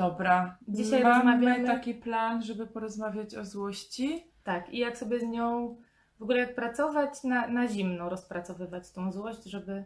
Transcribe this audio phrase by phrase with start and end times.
[0.00, 0.58] Dobra.
[0.68, 4.24] Dzisiaj Mamy rozmawiamy- taki plan, żeby porozmawiać o złości.
[4.44, 5.76] Tak, i jak sobie z nią,
[6.18, 9.84] w ogóle jak pracować na, na zimno, rozpracowywać tą złość, żeby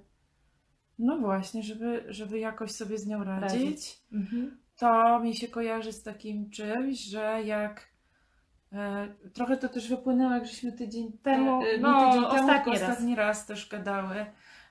[0.98, 3.64] No właśnie, żeby, żeby jakoś sobie z nią radzić.
[3.64, 3.98] Radzić.
[4.12, 4.58] Mhm.
[4.76, 7.88] To mi się kojarzy z takim czymś, że jak
[8.72, 12.82] e, trochę to też wypłynęło, jak żeśmy tydzień Temu, te, no, tydzień temu, ostatni raz.
[12.82, 14.26] ostatni raz też gadały,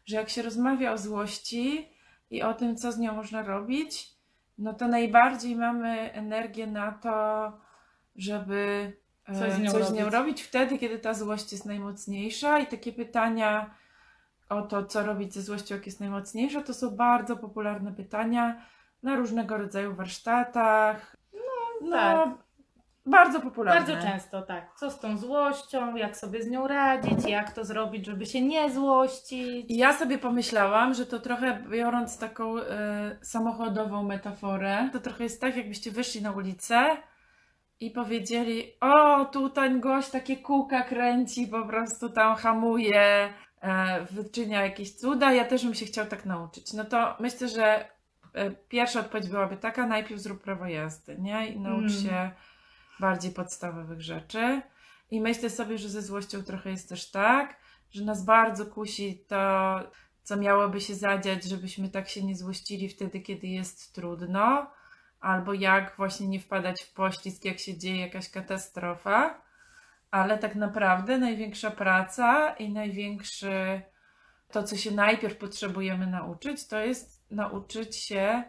[0.05, 1.89] że jak się rozmawia o złości
[2.29, 4.13] i o tym, co z nią można robić,
[4.57, 7.51] no to najbardziej mamy energię na to,
[8.15, 8.93] żeby
[9.27, 10.41] e, Coś z nią coś z nią robić.
[10.41, 13.75] wtedy, kiedy ta złość jest najmocniejsza i takie pytania
[14.49, 18.61] o to, co robić ze złością, jak jest najmocniejsza, to są bardzo popularne pytania
[19.03, 21.17] na różnego rodzaju warsztatach.
[21.81, 22.29] No, tak.
[23.05, 23.81] Bardzo popularne.
[23.81, 24.71] Bardzo często tak.
[24.75, 28.71] Co z tą złością, jak sobie z nią radzić, jak to zrobić, żeby się nie
[28.71, 29.65] złościć.
[29.71, 35.41] I ja sobie pomyślałam, że to trochę biorąc taką e, samochodową metaforę, to trochę jest
[35.41, 36.97] tak, jakbyście wyszli na ulicę
[37.79, 43.29] i powiedzieli: O, tu ten gość takie kółka kręci, po prostu tam hamuje,
[43.61, 45.33] e, wyczynia jakieś cuda.
[45.33, 46.73] Ja też bym się chciał tak nauczyć.
[46.73, 47.89] No to myślę, że
[48.33, 51.47] e, pierwsza odpowiedź byłaby taka: najpierw zrób prawo jazdy, nie?
[51.47, 52.31] I naucz Mm.
[53.03, 54.61] Bardziej podstawowych rzeczy.
[55.11, 57.57] I myślę sobie, że ze złością trochę jest też tak,
[57.91, 59.79] że nas bardzo kusi to,
[60.23, 64.71] co miałoby się zadziać, żebyśmy tak się nie złościli wtedy, kiedy jest trudno,
[65.19, 69.41] albo jak właśnie nie wpadać w poślizg, jak się dzieje jakaś katastrofa.
[70.11, 73.81] Ale tak naprawdę największa praca i największy
[74.51, 78.43] to, co się najpierw potrzebujemy nauczyć, to jest nauczyć się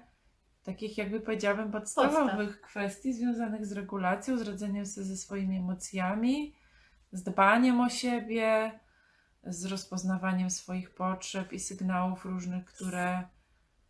[0.64, 6.54] takich, jakby powiedziałabym, podstawowych kwestii związanych z regulacją, z radzeniem sobie ze swoimi emocjami,
[7.12, 8.80] z dbaniem o siebie,
[9.44, 13.22] z rozpoznawaniem swoich potrzeb i sygnałów różnych, które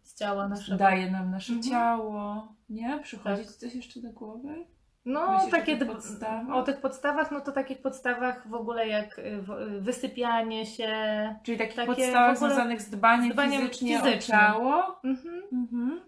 [0.03, 0.79] Z ciała naszego.
[0.79, 1.73] daje nam nasze Mhm.
[1.73, 2.49] ciało.
[2.69, 3.01] Nie?
[3.03, 3.53] Przychodzi Tak.
[3.53, 4.67] coś jeszcze do głowy?
[5.05, 6.57] No, Myślisz o takie tych db- podstawach?
[6.57, 9.23] o tych podstawach, no to takich podstawach w ogóle jak y,
[9.77, 10.89] y, wysypianie się.
[11.43, 14.39] Czyli takich Takie podstawach związanych z dbaniem, z dbaniem fizycznie fizycznym.
[14.39, 15.01] o ciało.
[15.05, 15.43] Mhm.
[15.53, 16.01] Mhm.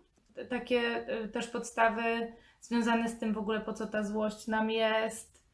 [0.51, 5.45] Takie y, też podstawy związane z tym w ogóle, po co ta złość nam jest.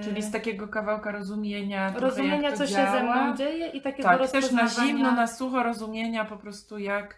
[0.00, 2.86] y, Czyli z takiego kawałka rozumienia, rozumienia, co działa.
[2.86, 6.78] się ze mną dzieje i takiego Tak, też na zimno, na sucho rozumienia po prostu
[6.78, 7.16] jak,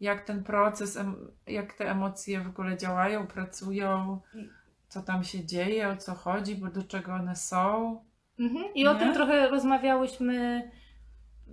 [0.00, 0.98] jak ten proces,
[1.46, 4.20] jak te emocje w ogóle działają, pracują,
[4.88, 8.00] co tam się dzieje, o co chodzi, bo do czego one są.
[8.38, 8.64] Mhm.
[8.74, 8.98] I o Nie?
[9.00, 10.70] tym trochę rozmawiałyśmy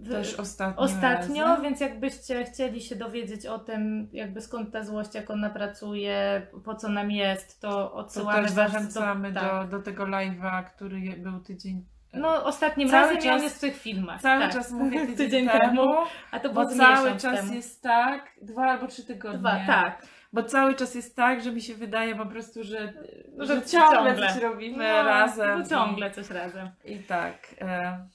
[0.09, 0.81] Też ostatnio.
[0.83, 1.63] ostatnio, razem.
[1.63, 6.75] więc jakbyście chcieli się dowiedzieć o tym, jakby skąd ta złość, jak ona pracuje, po
[6.75, 9.69] co nam jest, to To odsyłamy też was zachęcamy do, do, tak.
[9.69, 11.85] do tego live'a, który był tydzień.
[12.13, 14.21] No ostatnim Cały razem czas- jest w tych filmach.
[14.21, 14.53] Cały tak.
[14.53, 15.93] czas mówię tydzień, Tydzień temu, temu,
[16.31, 17.53] A to było bo cały czas temu.
[17.53, 19.39] jest tak, dwa albo trzy tygodnie.
[19.39, 20.05] Dwa, tak.
[20.33, 22.93] Bo cały czas jest tak, że mi się wydaje po prostu, że,
[23.37, 24.27] No, że, że ciągle, ciągle.
[24.33, 25.63] coś robimy No, razem.
[25.63, 26.69] To ciągle coś razem.
[26.85, 27.55] I, I tak.
[27.61, 28.05] E,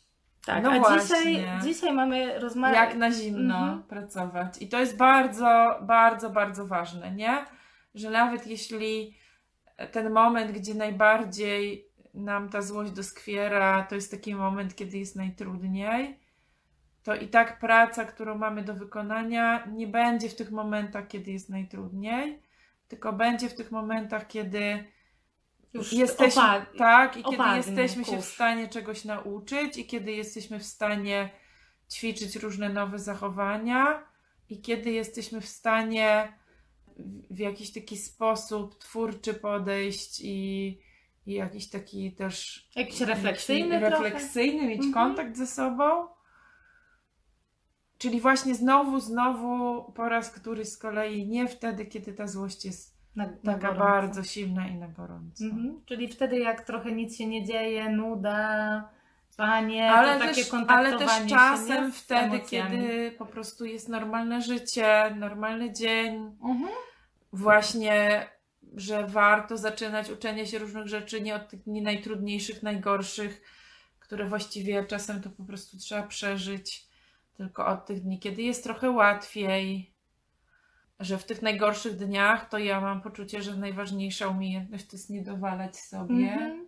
[0.47, 1.01] Tak, No a właśnie.
[1.17, 2.77] dzisiaj, dzisiaj mamy rozmawiać.
[2.89, 3.83] jak na zimno Mhm.
[3.83, 4.63] pracować.
[4.63, 7.45] I to jest bardzo, bardzo, bardzo ważne, nie?
[7.95, 9.15] Że nawet jeśli
[9.93, 16.19] ten moment, gdzie najbardziej nam ta złość doskwiera, to jest taki moment, kiedy jest najtrudniej,
[17.03, 21.51] to i tak praca, którą mamy do wykonania, nie będzie w tych momentach, kiedy jest
[21.51, 22.43] najtrudniej,
[22.89, 24.85] tylko będzie w tych momentach, kiedy
[25.75, 26.43] Już jesteśmy,
[26.79, 31.31] tak, i kiedy opadnie jesteśmy się w stanie czegoś nauczyć, i kiedy jesteśmy w stanie
[31.93, 34.03] ćwiczyć różne nowe zachowania,
[34.51, 36.33] i kiedy jesteśmy w stanie
[37.31, 40.67] w- jakiś taki sposób twórczy podejść i,
[41.27, 43.91] i jakiś taki też Jakiś refleksyjny trochę.
[43.91, 44.93] refleksyjny mieć Mhm.
[44.95, 46.09] kontakt ze sobą.
[47.99, 52.94] Czyli właśnie znowu, znowu po raz któryś z kolei nie wtedy, kiedy ta złość jest
[53.17, 53.85] Na, na taka gorąco.
[53.85, 55.45] bardzo silna i na gorąco.
[55.45, 55.81] Mhm.
[55.87, 58.89] Czyli wtedy jak trochę nic się nie dzieje, nuda,
[59.37, 61.93] panie, ale, to takie też, ale też czasem nie?
[61.93, 66.69] Wtedy, kiedy po prostu jest normalne życie, normalny dzień, Mhm.
[67.33, 68.27] właśnie,
[68.77, 73.43] że warto zaczynać uczenie się różnych rzeczy nie od tych dni najtrudniejszych, najgorszych,
[74.01, 76.87] które właściwie czasem to po prostu trzeba przeżyć,
[77.37, 79.94] tylko od tych dni, kiedy jest trochę łatwiej.
[81.01, 85.23] Że w tych najgorszych dniach to ja mam poczucie, że najważniejsza umiejętność to jest nie
[85.23, 86.67] dowalać sobie Mhm.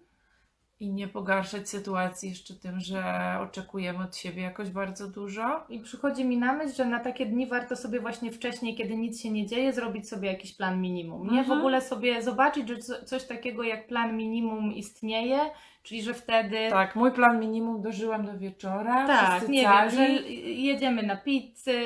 [0.81, 3.05] i nie pogarszać sytuacji jeszcze tym, że
[3.40, 5.64] oczekujemy od siebie jakoś bardzo dużo.
[5.69, 9.20] I przychodzi mi na myśl, że na takie dni warto sobie właśnie wcześniej, kiedy nic
[9.20, 11.23] się nie dzieje, zrobić sobie jakiś plan minimum.
[11.26, 11.58] Nie w Mhm.
[11.58, 15.38] ogóle sobie zobaczyć, że co- coś takiego jak plan minimum istnieje,
[15.82, 16.56] czyli że wtedy.
[16.70, 19.06] Tak, mój plan minimum dożyłam do wieczora.
[19.06, 19.96] Tak, nie cali.
[19.96, 20.08] wiem, że
[20.50, 21.84] jedziemy na pizzy,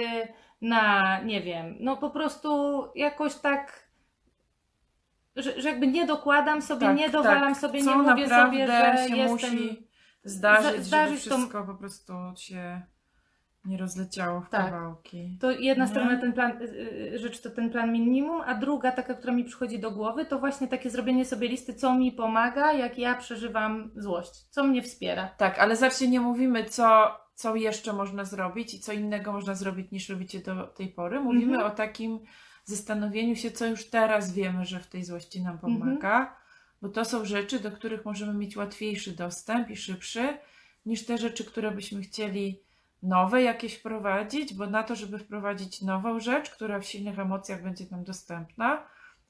[0.60, 2.48] na nie wiem, no po prostu
[2.94, 3.90] jakoś tak
[5.36, 7.60] że, że jakby nie dokładam sobie, Tak, nie dowalam tak.
[7.60, 9.28] sobie, Co nie mówię sobie, że się jestem...
[9.52, 9.86] musi
[10.24, 12.82] zdarzyć, zdarzyć żeby to- wszystko po prostu się
[13.64, 14.64] nie rozleciało w Tak.
[14.64, 15.38] kawałki.
[15.40, 15.90] To jedna Nie?
[15.90, 16.64] strona ten plan, y,
[17.14, 20.38] y, rzecz to ten plan minimum, a druga taka, która mi przychodzi do głowy, to
[20.38, 25.28] właśnie takie zrobienie sobie listy, co mi pomaga, jak ja przeżywam złość, co mnie wspiera.
[25.36, 29.90] Tak, ale zawsze nie mówimy, co, co jeszcze można zrobić i co innego można zrobić
[29.90, 31.20] niż robicie do tej pory.
[31.20, 31.72] Mówimy Mhm.
[31.72, 32.20] o takim
[32.64, 36.36] zastanowieniu się, co już teraz wiemy, że w tej złości nam pomaga,
[36.82, 40.38] bo to są rzeczy, do których możemy mieć łatwiejszy dostęp i szybszy
[40.86, 42.60] niż te rzeczy, które byśmy chcieli
[43.02, 47.84] nowe jakieś wprowadzić, bo na to, żeby wprowadzić nową rzecz, która w silnych emocjach będzie
[47.90, 48.82] nam dostępna,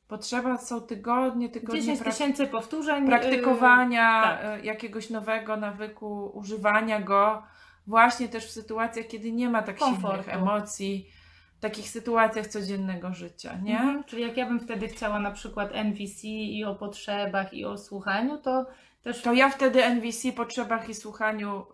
[0.09, 3.05] potrzeba są tygodnie, tygodnie 10 prak- tysięcy powtórzeń.
[3.05, 4.41] y, praktykowania tak.
[4.45, 7.43] e, jakiegoś nowego nawyku, używania go
[7.91, 10.17] właśnie też w sytuacjach, kiedy nie ma tak Komfortu.
[10.23, 11.11] silnych emocji,
[11.59, 13.73] w takich sytuacjach codziennego życia, nie?
[13.79, 14.05] Mhm.
[14.05, 18.39] Czyli jak ja bym wtedy chciała na przykład NVC i o potrzebach i o słuchaniu,
[18.39, 18.67] to
[19.03, 21.67] też To ja wtedy NVC, potrzebach i słuchaniu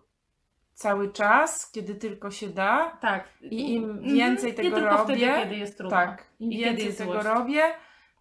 [0.73, 2.97] cały czas, kiedy tylko się da.
[3.01, 3.27] tak.
[3.41, 4.15] I im Mhm.
[4.15, 5.97] więcej Nie tego robię, wtedy, kiedy jest trudno.
[5.97, 7.27] Tak, im I więcej tego złość.
[7.27, 7.63] robię,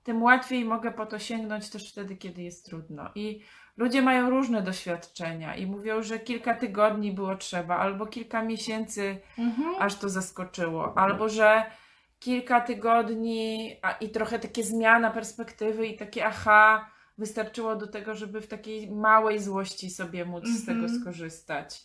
[0.04, 3.10] tym łatwiej mogę po to sięgnąć też wtedy, kiedy jest trudno.
[3.14, 3.40] I
[3.76, 9.75] ludzie mają różne doświadczenia i mówią, że kilka tygodni było trzeba, albo kilka miesięcy, Mhm.
[9.78, 11.64] aż to zaskoczyło, albo że
[12.19, 18.40] kilka tygodni a, i trochę takie zmiana perspektywy i takie aha, wystarczyło do tego, żeby
[18.40, 21.00] w takiej małej złości sobie móc z tego Mhm.
[21.00, 21.82] skorzystać.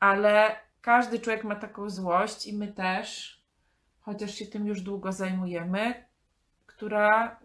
[0.00, 3.38] Ale każdy człowiek ma taką złość i my też,
[4.00, 6.04] chociaż się tym już długo zajmujemy,
[6.66, 7.40] która,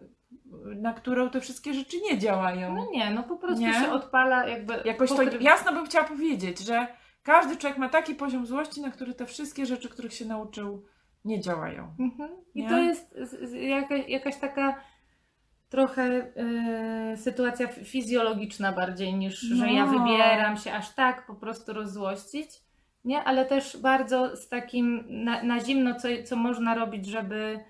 [0.76, 2.74] na którą te wszystkie rzeczy nie działają.
[2.76, 3.74] No nie, no po prostu Nie?
[3.74, 4.74] się odpala jakby...
[4.84, 6.86] Jakoś to pokry- jasno bym chciała powiedzieć, że
[7.22, 10.84] każdy człowiek ma taki poziom złości, na który te wszystkie rzeczy, których się nauczył,
[11.24, 11.94] nie działają.
[12.00, 12.30] Mhm.
[12.54, 12.68] I Nie?
[12.68, 13.52] to jest z-
[14.08, 14.80] jakaś, taka
[15.68, 16.26] trochę
[17.12, 19.98] y, sytuacja fizjologiczna bardziej niż, że ja No.
[19.98, 22.50] wybieram się aż tak po prostu rozzłościć,
[23.04, 23.24] nie?
[23.24, 27.60] Ale też bardzo z takim na, na zimno, co, co można robić, żeby,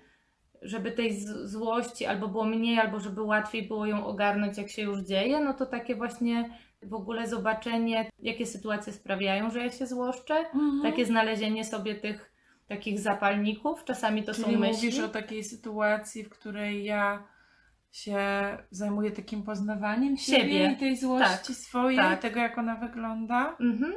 [0.65, 4.99] żeby tej złości albo było mniej, albo żeby łatwiej było ją ogarnąć, jak się już
[4.99, 6.49] dzieje, no to takie właśnie
[6.83, 10.81] w ogóle zobaczenie, jakie sytuacje sprawiają, że ja się złoszczę, Mhm.
[10.83, 12.31] takie znalezienie sobie tych
[12.67, 14.75] takich zapalników, czasami to Czyli są myśli.
[14.87, 17.23] mówisz o takiej sytuacji, w której ja
[17.91, 18.17] się
[18.71, 20.71] zajmuję takim poznawaniem siebie, Siebie.
[20.71, 22.21] i tej złości Tak, swojej, tak.
[22.21, 23.55] tego jak ona wygląda.
[23.59, 23.93] Mhm.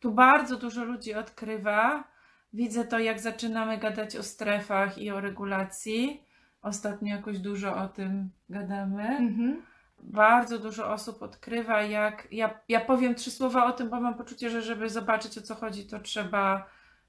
[0.00, 2.04] Tu bardzo dużo ludzi odkrywa.
[2.52, 6.24] Widzę to, jak zaczynamy gadać o strefach i o regulacji.
[6.62, 9.08] Ostatnio jakoś dużo o tym gadamy.
[9.08, 9.62] Mhm.
[10.02, 12.28] Bardzo dużo osób odkrywa, jak.
[12.32, 15.54] Ja, ja powiem trzy słowa o tym, bo mam poczucie, że żeby zobaczyć o co
[15.54, 16.66] chodzi, to trzeba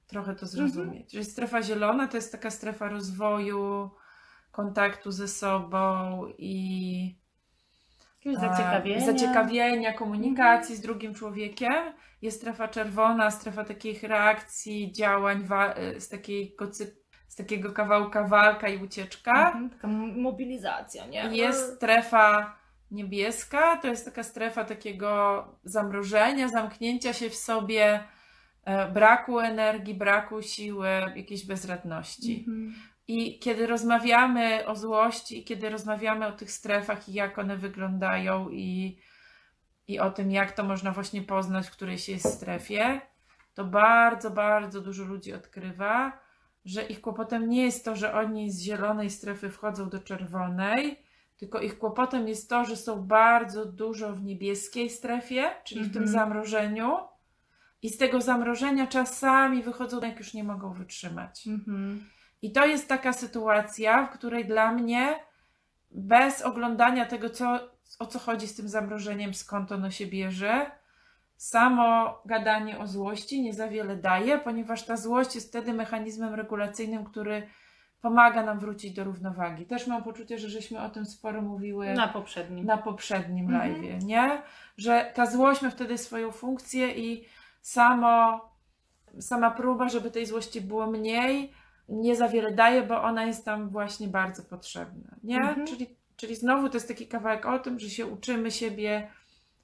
[0.07, 1.11] trochę to zrozumieć.
[1.11, 3.89] Że strefa zielona to jest taka strefa rozwoju,
[4.51, 7.18] kontaktu ze sobą i
[8.25, 9.05] Jakiegoś a, zaciekawienia.
[9.05, 11.93] zaciekawienia, komunikacji z drugim człowiekiem.
[12.21, 15.47] Jest strefa czerwona, strefa takich reakcji, działań,
[15.95, 16.95] y, z, takiego, cy-
[17.27, 19.45] z takiego kawałka walka i ucieczka.
[19.47, 19.69] Mhm.
[19.69, 21.23] Taka mobilizacja, nie?
[21.31, 22.55] Jest strefa
[22.91, 28.03] niebieska, to jest taka strefa takiego zamrożenia, zamknięcia się w sobie,
[28.65, 32.39] e, braku energii, braku siły, jakiejś bezradności.
[32.47, 32.73] Mhm.
[33.09, 38.49] I kiedy rozmawiamy o złości, i kiedy rozmawiamy o tych strefach i jak one wyglądają,
[38.49, 38.97] i,
[39.87, 43.01] i o tym, jak to można właśnie poznać, w której się jest strefie,
[43.53, 46.19] to bardzo, bardzo dużo ludzi odkrywa,
[46.65, 50.99] że ich kłopotem nie jest to, że oni z zielonej strefy wchodzą do czerwonej,
[51.37, 56.03] tylko ich kłopotem jest to, że są bardzo dużo w niebieskiej strefie, czyli w tym
[56.03, 56.07] Mhm.
[56.07, 56.97] zamrożeniu.
[57.81, 61.47] I z tego zamrożenia czasami wychodzą, jak już nie mogą wytrzymać.
[61.47, 62.05] Mhm.
[62.41, 65.15] I to jest taka sytuacja, w której dla mnie,
[65.91, 67.59] bez oglądania tego, co,
[67.99, 70.71] o co chodzi z tym zamrożeniem, skąd ono się bierze,
[71.37, 77.05] samo gadanie o złości nie za wiele daje, ponieważ ta złość jest wtedy mechanizmem regulacyjnym,
[77.05, 77.47] który
[78.01, 79.65] pomaga nam wrócić do równowagi.
[79.65, 82.65] Też mam poczucie, że żeśmy o tym sporo mówiły Na poprzednim.
[82.65, 83.73] na poprzednim Mhm.
[83.75, 84.41] live'ie, nie?
[84.77, 87.25] Że ta złość ma wtedy swoją funkcję i
[87.61, 88.41] samo,
[89.19, 91.53] sama próba, żeby tej złości było mniej,
[91.89, 95.37] nie za wiele daje, bo ona jest tam właśnie bardzo potrzebna, nie?
[95.37, 95.67] Mhm.
[95.67, 99.07] Czyli, czyli znowu to jest taki kawałek o tym, że się uczymy siebie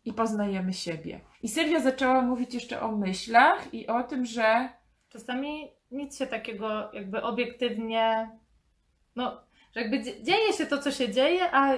[0.05, 1.19] i poznajemy siebie.
[1.43, 4.69] I Sylwia zaczęła mówić jeszcze o myślach i o tym, że
[5.09, 8.29] Czasami nic się takiego jakby obiektywnie,
[9.15, 9.41] no,
[9.75, 11.73] że jakby dzie- dzieje się to, co się dzieje, a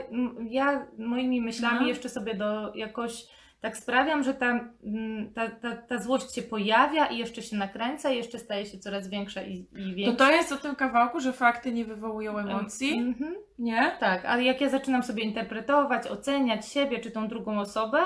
[0.50, 1.88] ja moimi myślami No.
[1.88, 3.28] jeszcze sobie do jakoś
[3.62, 4.46] tak sprawiam, że ta,
[4.84, 8.78] mm, ta, ta, ta złość się pojawia i jeszcze się nakręca i jeszcze staje się
[8.78, 10.26] coraz większa i, i To większa.
[10.26, 13.36] to jest o tym kawałku, że fakty nie wywołują emocji, Mhm.
[13.60, 13.92] nie?
[14.00, 17.98] Tak, ale jak ja zaczynam sobie interpretować, oceniać siebie czy tą drugą osobę,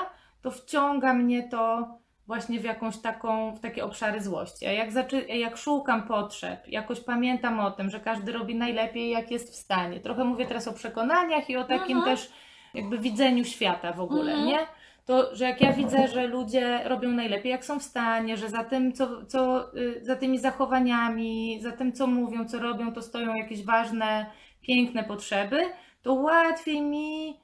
[0.42, 1.88] to wciąga mnie to
[2.26, 4.66] właśnie w jakąś taką, w takie obszary złości.
[4.66, 9.30] A jak, zaczy, jak szukam potrzeb, jakoś pamiętam o tym, że każdy robi najlepiej, jak
[9.30, 10.00] jest w stanie.
[10.00, 12.16] Trochę mówię teraz o przekonaniach i o takim Mhm.
[12.16, 12.32] też
[12.74, 14.48] jakby widzeniu świata w ogóle, Mhm.
[14.48, 14.58] nie?
[15.04, 18.64] To, że jak ja widzę, że ludzie robią najlepiej, jak są w stanie, że za
[18.64, 23.34] tym, co, co, y, za tymi zachowaniami, za tym, co mówią, co robią, to stoją
[23.34, 24.26] jakieś ważne,
[24.60, 25.62] piękne potrzeby,
[26.02, 27.40] to łatwiej mi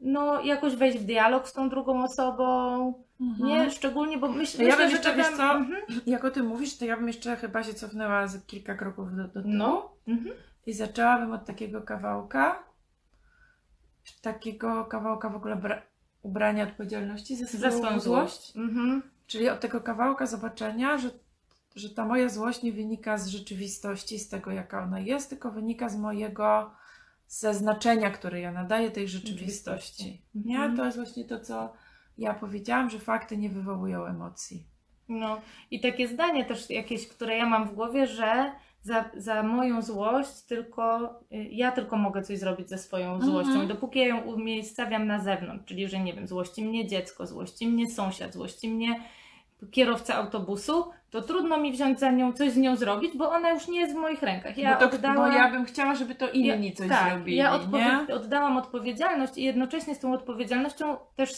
[0.00, 2.44] no, jakoś wejść w dialog z tą drugą osobą.
[3.20, 3.48] Mhm.
[3.48, 5.82] Nie, szczególnie, bo myśl, Ja myślę, bym że jeszcze, wiesz tam- co, Mhm.
[6.06, 9.22] Jak o tym mówisz, to ja bym jeszcze chyba się cofnęła z kilka kroków do,
[9.28, 9.92] do tyłu No.
[10.08, 10.34] Mhm.
[10.66, 12.62] i zaczęłabym od takiego kawałka,
[14.22, 15.56] takiego kawałka w ogóle
[16.22, 18.56] ubrania odpowiedzialności za swoją, Za swoją złość.
[18.56, 19.02] Mhm.
[19.26, 21.10] Czyli od tego kawałka zobaczenia, że,
[21.76, 25.88] że ta moja złość nie wynika z rzeczywistości, z tego jaka ona jest, tylko wynika
[25.88, 26.70] z mojego
[27.26, 30.22] ze znaczenia, które ja nadaję tej rzeczywistości.
[30.34, 30.56] Nie?
[30.56, 30.76] Mhm.
[30.76, 31.72] To jest właśnie to, co
[32.18, 34.66] ja powiedziałam, że fakty nie wywołują emocji.
[35.08, 38.52] No i takie zdanie też jakieś, które ja mam w głowie, że
[38.82, 43.30] za, za moją złość tylko y, ja tylko mogę coś zrobić ze swoją Mhm.
[43.30, 43.62] złością.
[43.62, 47.66] I dopóki ja ją umiejscawiam na zewnątrz, czyli że nie wiem, złości mnie dziecko, złości
[47.66, 49.00] mnie sąsiad, złości mnie
[49.70, 53.68] kierowca autobusu, to trudno mi wziąć za nią, coś z nią zrobić, bo ona już
[53.68, 54.58] nie jest w moich rękach.
[54.58, 55.16] Ja bo, to, oddałam...
[55.30, 58.14] bo ja bym chciała, żeby to inni coś tak, zrobili, ja nie?
[58.14, 61.32] oddałam odpowiedzialność i jednocześnie z tą odpowiedzialnością też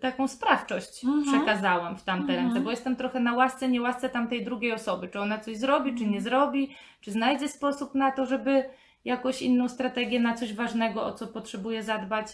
[0.00, 1.24] taką sprawczość Mhm.
[1.36, 2.46] przekazałam w tamte Mhm.
[2.48, 5.94] ręce, bo jestem trochę na łasce, nie łasce tamtej drugiej osoby, czy ona coś zrobi,
[5.98, 8.64] czy nie zrobi, czy znajdzie sposób na to, żeby
[9.04, 12.26] jakoś inną strategię na coś ważnego, o co potrzebuje zadbać.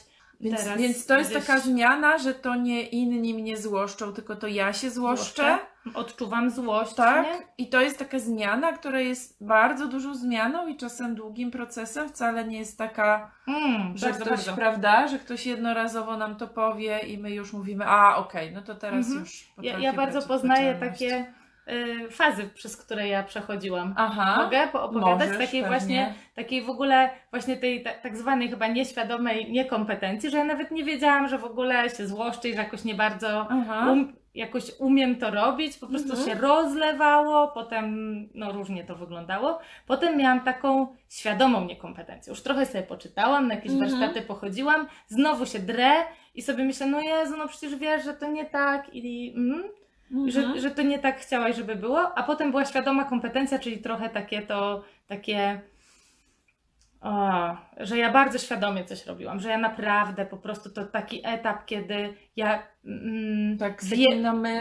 [0.43, 4.37] Więc, teraz więc to jest gdzieś taka zmiana, że to nie inni mnie złoszczą, tylko
[4.37, 5.59] to ja się złoszczę.
[5.95, 7.33] Odczuwam złość, Tak, nie?
[7.59, 12.09] i to jest taka zmiana, która jest bardzo dużą zmianą i czasem długim procesem.
[12.09, 14.53] Wcale nie jest taka, Mm, że bardzo, ktoś, bardzo.
[14.55, 18.75] prawda, że ktoś jednorazowo nam to powie i my już mówimy, a okej, no to
[18.75, 19.21] teraz Mhm.
[19.21, 19.53] już.
[19.63, 21.33] Ja, ja bardzo poznaję takie
[22.11, 23.95] fazy, przez które ja przechodziłam.
[23.97, 24.43] Aha.
[24.45, 25.79] Mogę poopowiadać Możesz, takiej pewnie.
[25.79, 30.71] właśnie, takiej w ogóle właśnie tej ta, tak zwanej chyba nieświadomej niekompetencji, że ja nawet
[30.71, 33.47] nie wiedziałam, że w ogóle się złoszczę i że jakoś nie bardzo
[33.87, 36.29] um, jakoś umiem to robić, po prostu Mhm.
[36.29, 37.95] się rozlewało, potem
[38.35, 39.59] no różnie to wyglądało.
[39.87, 42.31] Potem miałam taką świadomą niekompetencję.
[42.31, 43.91] Już trochę sobie poczytałam, na jakieś Mhm.
[43.91, 45.93] warsztaty pochodziłam, znowu się drę
[46.35, 49.63] i sobie myślę, no Jezu, no przecież wiesz, że to nie tak i mm,
[50.13, 50.31] Mhm.
[50.31, 54.09] że, że to nie tak chciałaś, żeby było, a potem była świadoma kompetencja, czyli trochę
[54.11, 55.61] takie to, takie,
[57.01, 57.31] o,
[57.81, 62.15] że ja bardzo świadomie coś robiłam, że ja naprawdę po prostu to taki etap, kiedy
[62.37, 64.17] ja mm, Tak, wie-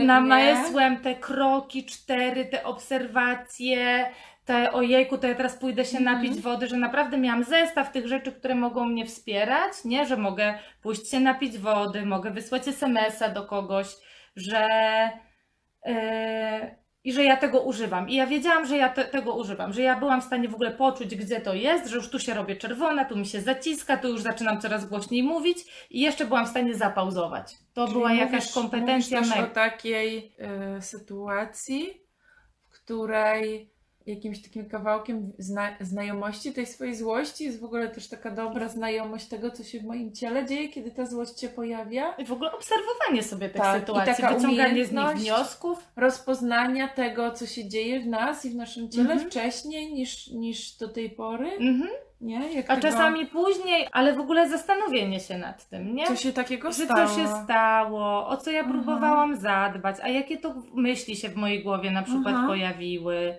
[0.05, 4.05] namysłem te kroki cztery, te obserwacje,
[4.45, 6.17] te ojejku, to ja teraz pójdę się Mhm.
[6.17, 10.53] napić wody, że naprawdę miałam zestaw tych rzeczy, które mogą mnie wspierać, nie, że mogę
[10.81, 13.87] pójść się napić wody, mogę wysłać SMS-a do kogoś,
[14.35, 14.67] że
[17.03, 18.09] i że ja tego używam.
[18.09, 20.71] I ja wiedziałam, że ja te, tego używam, że ja byłam w stanie w ogóle
[20.71, 24.07] poczuć, gdzie to jest, że już tu się robię czerwona, tu mi się zaciska, tu
[24.07, 25.57] już zaczynam coraz głośniej mówić
[25.89, 27.53] i jeszcze byłam w stanie zapauzować.
[27.73, 30.35] To Czyli była jakaś mówisz- kompetencja mówisz też o takiej
[30.77, 32.01] y, sytuacji,
[32.69, 33.71] w której
[34.11, 39.25] jakimś takim kawałkiem zna- znajomości tej swojej złości jest w ogóle też taka dobra znajomość
[39.27, 42.13] tego, co się w moim ciele dzieje, kiedy ta złość się pojawia.
[42.17, 45.87] I w ogóle obserwowanie sobie tych Tak, i sytuacji, taka wyciąganie z nich wniosków.
[45.95, 49.29] Rozpoznania tego, co się dzieje w nas i w naszym ciele Mhm.
[49.29, 51.51] wcześniej niż, niż do tej pory.
[51.51, 51.89] Mhm.
[52.21, 52.53] Nie?
[52.53, 56.07] Jak A tego, czasami później, ale w ogóle zastanowienie się nad tym, nie?
[56.07, 57.07] Co się takiego że stało.
[57.09, 58.83] co się stało, o co ja Mhm.
[58.83, 62.47] próbowałam zadbać, a jakie to myśli się w mojej głowie na przykład Mhm.
[62.47, 63.35] pojawiły.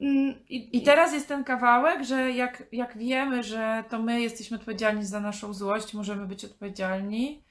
[0.00, 4.56] Mm, I, I teraz jest ten kawałek, że jak, jak wiemy, że to my jesteśmy
[4.56, 7.44] odpowiedzialni za naszą złość, możemy być odpowiedzialni,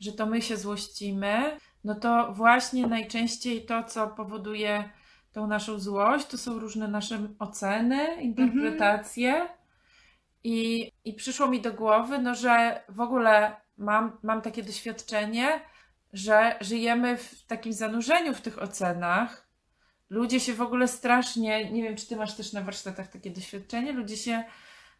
[0.00, 4.90] że to my się złościmy, no to właśnie najczęściej to, co powoduje
[5.32, 9.48] tą naszą złość, to są różne nasze oceny, interpretacje.
[10.44, 15.60] I, I przyszło mi do głowy, no, że w ogóle mam, mam takie doświadczenie,
[16.12, 19.43] że żyjemy w takim zanurzeniu w tych ocenach.
[20.10, 23.92] Ludzie się w ogóle strasznie, nie wiem, czy ty masz też na warsztatach takie doświadczenie,
[23.92, 24.44] ludzie się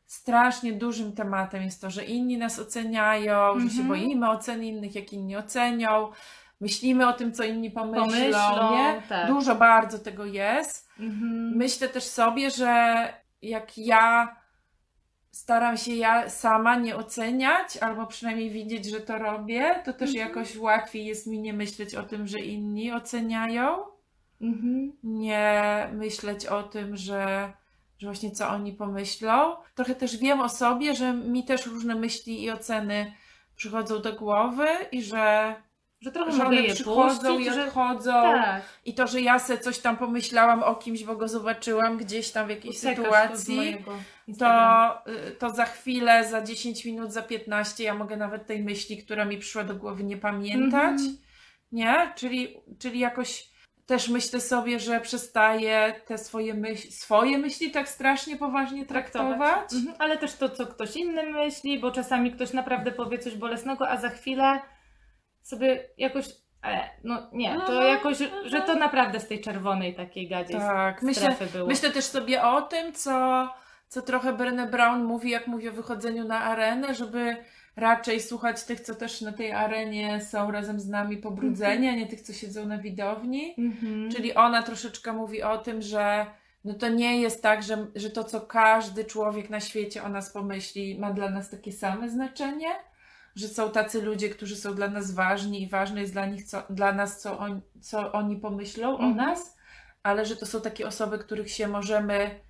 [0.06, 3.88] strasznie dużym tematem jest to, że inni nas oceniają, że się Mhm.
[3.88, 6.10] boimy oceny innych, jak inni ocenią.
[6.60, 9.02] Myślimy o tym, co inni pomyślą, Pomyślą, nie?
[9.08, 9.28] tak.
[9.28, 10.88] Dużo bardzo tego jest.
[11.00, 11.52] Mhm.
[11.56, 12.94] Myślę też sobie, że
[13.42, 14.36] jak ja
[15.30, 20.28] staram się ja sama nie oceniać, albo przynajmniej widzieć, że to robię, to też Mhm.
[20.28, 23.78] jakoś łatwiej jest mi nie myśleć o tym, że inni oceniają.
[24.40, 24.92] Mhm.
[25.02, 27.52] Nie myśleć o tym, że,
[27.98, 29.56] że właśnie co oni pomyślą.
[29.74, 33.12] Trochę też wiem o sobie, że mi też różne myśli i oceny
[33.56, 35.54] przychodzą do głowy i że,
[36.00, 37.66] Że trochę że one przychodzą puścić, i że...
[37.66, 38.12] odchodzą.
[38.12, 38.62] Tak.
[38.84, 42.46] I to, że ja se coś tam pomyślałam o kimś, bo go zobaczyłam gdzieś tam
[42.46, 43.84] w jakiejś Uciekasz sytuacji,
[44.38, 45.02] to,
[45.38, 49.38] to za chwilę, za 10 minut, za 15 ja mogę nawet tej myśli, która mi
[49.38, 51.00] przyszła do głowy, nie pamiętać.
[51.00, 51.16] Mhm.
[51.72, 52.12] Nie?
[52.16, 53.53] Czyli, czyli jakoś
[53.86, 59.72] też myślę sobie, że przestaję te swoje, myśli, swoje myśli tak strasznie poważnie traktować.
[59.72, 59.96] Mhm.
[59.98, 63.96] Ale też to, co ktoś inny myśli, bo czasami ktoś naprawdę powie coś bolesnego, a
[63.96, 64.60] za chwilę
[65.42, 66.26] sobie jakoś.
[66.64, 71.02] E, no nie, to Mhm, jakoś, że to naprawdę z tej czerwonej takiej gadziej Tak,
[71.02, 71.68] myślę, było.
[71.68, 73.48] myślę też sobie o tym, co,
[73.88, 77.36] co trochę Brené Brown mówi, jak mówi o wychodzeniu na arenę, żeby
[77.76, 82.06] raczej słuchać tych, co też na tej arenie są razem z nami pobrudzeni, a nie
[82.06, 83.54] tych, co siedzą na widowni.
[83.58, 84.10] Mhm.
[84.12, 86.26] Czyli ona troszeczkę mówi o tym, że
[86.64, 90.30] no to nie jest tak, że, że to, co każdy człowiek na świecie o nas
[90.32, 92.68] pomyśli, ma dla nas takie same znaczenie,
[93.34, 96.62] że są tacy ludzie, którzy są dla nas ważni i ważne jest dla nich, co,
[96.70, 99.16] dla nas, co, on, co oni pomyślą o Mhm.
[99.16, 99.56] nas,
[100.02, 102.40] ale że to są takie osoby, których się możemy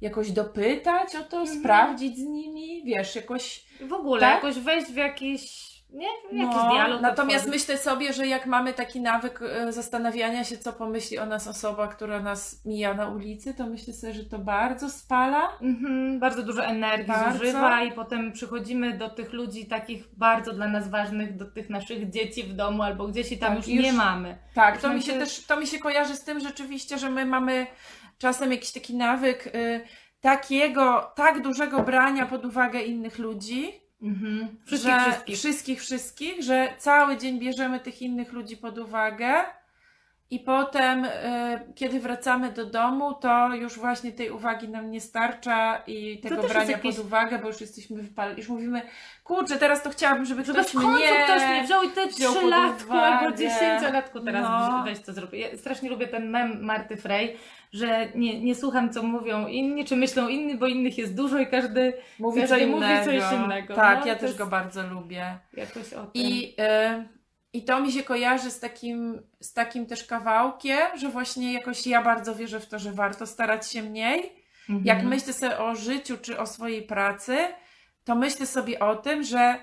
[0.00, 1.58] jakoś dopytać o to, Mhm.
[1.60, 4.34] sprawdzić z nimi, wiesz, jakoś W ogóle Tak?
[4.34, 5.74] jakoś wejść w jakiś.
[5.90, 6.06] Nie?
[6.32, 7.00] Jakiś no, dialog.
[7.02, 11.48] Natomiast myślę sobie, że jak mamy taki nawyk e, zastanawiania się, co pomyśli o nas
[11.48, 15.48] osoba, która nas mija na ulicy, to myślę sobie, że to bardzo spala.
[15.62, 17.38] Mhm, bardzo dużo energii Bardzo.
[17.38, 22.10] zużywa i potem przychodzimy do tych ludzi takich bardzo dla nas ważnych, do tych naszych
[22.10, 24.38] dzieci w domu albo gdzieś i tam Tak, już, już- nie mamy.
[24.54, 27.10] Tak, Już to mi się się- też to mi się kojarzy z tym rzeczywiście, że
[27.10, 27.66] my mamy
[28.18, 29.80] czasem jakiś taki nawyk y,
[30.24, 34.48] takiego, tak dużego brania pod uwagę innych ludzi, Mhm.
[34.66, 35.36] Wszystkich, że, wszystkich.
[35.36, 39.34] wszystkich, wszystkich, że cały dzień bierzemy tych innych ludzi pod uwagę
[40.30, 41.08] i potem, y,
[41.74, 46.70] kiedy wracamy do domu, to już właśnie tej uwagi nam nie starcza i tego brania
[46.70, 48.82] jakieś- pod uwagę, bo już jesteśmy wypaleni, już mówimy,
[49.24, 51.24] kurczę, teraz to chciałabym, żeby, Żeby ktoś w końcu mnie...
[51.24, 54.82] ktoś mnie wziął i te trzylatku albo dziesięciolatku teraz No.
[54.84, 55.32] weź to zrób.
[55.32, 57.36] Ja strasznie lubię ten mem Marty Frey,
[57.72, 61.46] że nie, nie słucham co mówią inni, czy myślą inni, bo innych jest dużo i
[61.46, 63.04] każdy Mówi Każdy co mówi innego.
[63.04, 63.74] coś innego.
[63.74, 65.24] Tak, No, ja też jest- go bardzo lubię.
[65.56, 66.10] jakoś o tym.
[66.14, 67.13] I, y,
[67.54, 72.02] I to mi się kojarzy z takim, z takim też kawałkiem, że właśnie jakoś ja
[72.02, 74.32] bardzo wierzę w to, że warto starać się mniej.
[74.68, 74.86] Mhm.
[74.86, 77.38] Jak myślę sobie o życiu czy o swojej pracy,
[78.04, 79.56] to myślę sobie o tym, że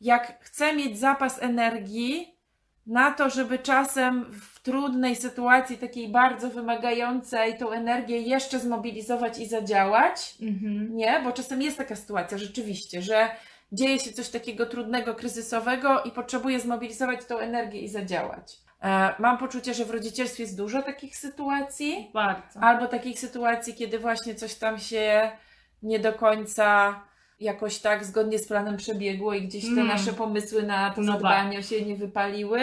[0.00, 2.38] jak chcę mieć zapas energii
[2.86, 9.46] na to, żeby czasem w trudnej sytuacji, takiej bardzo wymagającej, tą energię jeszcze zmobilizować i
[9.46, 10.96] zadziałać, Mhm.
[10.96, 13.30] nie, bo czasem jest taka sytuacja rzeczywiście, że
[13.72, 18.56] dzieje się coś takiego trudnego, kryzysowego i potrzebuję zmobilizować tą energię i zadziałać.
[18.82, 22.60] E, mam poczucie, że w rodzicielstwie jest dużo takich sytuacji, Bardzo.
[22.60, 25.30] albo takich sytuacji, kiedy właśnie coś tam się
[25.82, 27.00] nie do końca
[27.40, 29.86] jakoś tak zgodnie z planem przebiegło i gdzieś te Mm.
[29.86, 32.60] nasze pomysły na to No zadbanie się nie wypaliły.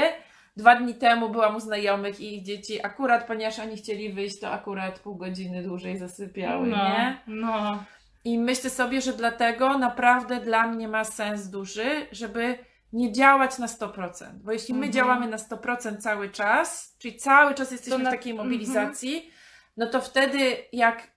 [0.57, 4.51] Dwa dni temu byłam u znajomych i ich dzieci akurat, ponieważ oni chcieli wyjść, to
[4.51, 7.17] akurat pół godziny dłużej zasypiały, no, nie?
[7.27, 7.83] no.
[8.25, 12.57] I myślę sobie, że dlatego naprawdę dla mnie ma sens duży, żeby
[12.93, 14.25] nie działać na 100%.
[14.43, 14.93] Bo jeśli my Mhm.
[14.93, 19.31] działamy na 100% cały czas, czyli cały czas jesteśmy na- w takiej mobilizacji,
[19.77, 21.07] no to wtedy jak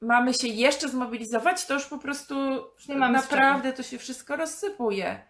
[0.00, 2.34] mamy się jeszcze zmobilizować, to już po prostu
[2.88, 5.20] nie mamy naprawdę to się wszystko rozsypuje.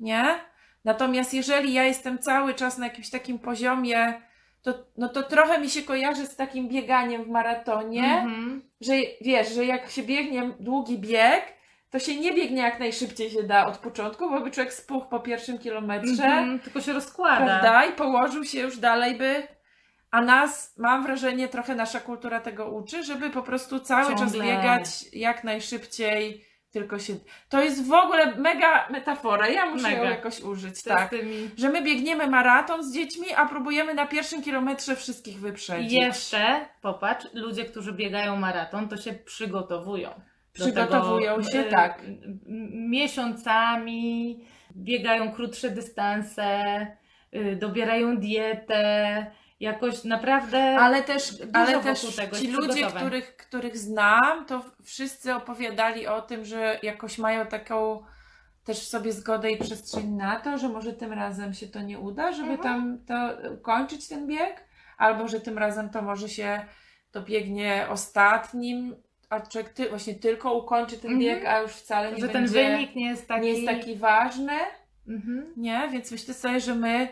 [0.00, 0.40] Nie?
[0.84, 4.22] Natomiast jeżeli ja jestem cały czas na jakimś takim poziomie,
[4.62, 8.62] to, no to trochę mi się kojarzy z takim bieganiem w maratonie, Mhm.
[8.80, 11.42] że wiesz, że jak się biegnie długi bieg,
[11.90, 15.20] to się nie biegnie jak najszybciej się da od początku, bo by człowiek spuchł po
[15.20, 16.58] pierwszym kilometrze, Mhm.
[16.58, 17.36] Tylko się rozkłada.
[17.46, 17.84] prawda?
[17.84, 19.42] I położył się już dalej by.
[20.10, 24.44] A nas, mam wrażenie, trochę nasza kultura tego uczy, żeby po prostu cały czas Ciągle.
[24.44, 27.14] biegać jak najszybciej, tylko się.
[27.48, 29.48] To jest w ogóle mega metafora.
[29.48, 30.10] Ja muszę ją Mega.
[30.10, 31.06] jakoś użyć, To tak.
[31.08, 31.50] z tymi...
[31.56, 35.92] Że my biegniemy maraton z dziećmi, a próbujemy na pierwszym kilometrze wszystkich I wyprzedzić.
[35.92, 40.10] jeszcze, popatrz, ludzie, którzy biegają maraton, to się przygotowują.
[40.52, 42.02] Przygotowują tego, się, y, tak.
[42.90, 44.40] Miesiącami,
[44.76, 46.86] biegają krótsze dystanse,
[47.34, 49.26] y, dobierają dietę,
[49.60, 50.58] jakoś naprawdę...
[50.78, 52.00] Ale też, ale też
[52.40, 58.02] ci ludzie, których, których znam, to wszyscy opowiadali o tym, że jakoś mają taką
[58.64, 61.98] też w sobie zgodę i przestrzeń na to, że może tym razem się to nie
[61.98, 62.62] uda, żeby Mhm.
[62.62, 64.64] tam to kończyć ten bieg,
[64.98, 66.64] albo że tym razem to może się
[67.12, 68.96] dobiegnie ostatnim,
[69.30, 71.20] a człowiek ty, właśnie tylko ukończy ten Mhm.
[71.20, 73.40] bieg, a już wcale nie że ten będzie, wynik nie jest taki.
[73.40, 74.58] nie jest taki ważny,
[75.08, 75.52] Mhm.
[75.56, 75.88] nie?
[75.92, 77.08] Więc myślę sobie, że my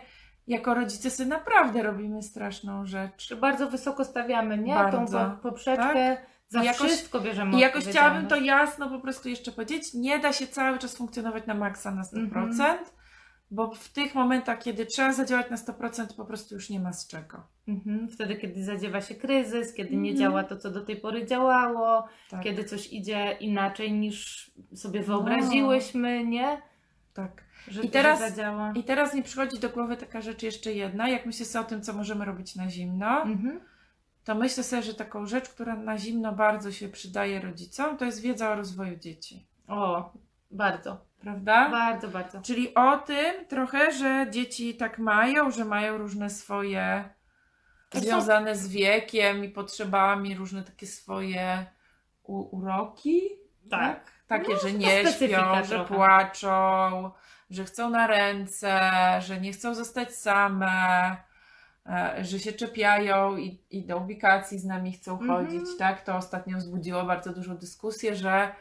[0.48, 3.34] jako rodzice sobie naprawdę robimy straszną rzecz.
[3.34, 4.74] Bardzo wysoko stawiamy, nie?
[4.74, 5.18] Bardzo.
[5.18, 6.16] Tą po- poprzeczkę.
[6.48, 10.18] Za I jakoś- wszystko bierzemy I jakoś chciałabym to jasno po prostu jeszcze powiedzieć, nie
[10.18, 12.78] da się cały czas funkcjonować na maksa na 100%, Mhm.
[13.50, 17.06] bo w tych momentach, kiedy trzeba zadziałać na 100%, po prostu już nie ma z
[17.08, 17.42] czego.
[17.68, 18.08] Mhm.
[18.08, 20.16] Wtedy, kiedy zadziewa się kryzys, kiedy nie Mhm.
[20.16, 25.06] działa to, co do tej pory działało, Tak, kiedy coś idzie inaczej niż sobie No.
[25.06, 26.62] wyobraziłyśmy, nie?
[27.14, 27.47] tak.
[27.68, 28.72] Że, I teraz- że zadziała.
[28.74, 31.82] I teraz mi przychodzi do głowy taka rzecz jeszcze jedna, jak myślę sobie o tym,
[31.82, 33.60] co możemy robić na zimno, Mhm.
[34.24, 38.20] to myślę sobie, że taką rzecz, która na zimno bardzo się przydaje rodzicom, to jest
[38.20, 39.46] wiedza o rozwoju dzieci.
[39.68, 40.12] O,
[40.50, 41.68] bardzo, Prawda?
[41.70, 42.42] bardzo, bardzo.
[42.42, 47.04] Czyli o tym trochę, że dzieci tak mają, że mają różne swoje
[47.94, 51.66] związane z wiekiem i potrzebami, różne takie swoje
[52.24, 53.20] uroki.
[53.70, 54.12] Tak.
[54.26, 55.94] Takie, No, że nie śpią, że trochę.
[55.94, 57.10] płaczą,
[57.50, 61.16] że chcą na ręce, że nie chcą zostać same,
[61.86, 65.30] e, że się czepiają i, i do ubikacji z nami chcą Mhm.
[65.46, 66.04] chodzić, tak?
[66.04, 68.52] To ostatnio wzbudziło bardzo dużą dyskusję, że